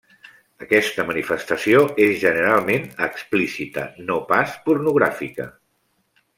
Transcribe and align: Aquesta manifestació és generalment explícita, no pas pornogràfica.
Aquesta 0.67 1.03
manifestació 1.09 1.83
és 2.07 2.15
generalment 2.23 2.89
explícita, 3.09 3.87
no 4.09 4.19
pas 4.33 4.57
pornogràfica. 4.67 5.51